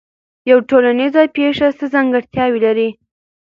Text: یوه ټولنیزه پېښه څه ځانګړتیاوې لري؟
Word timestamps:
یوه 0.49 0.65
ټولنیزه 0.69 1.23
پېښه 1.35 1.67
څه 1.77 1.85
ځانګړتیاوې 1.93 2.59
لري؟ 2.65 2.89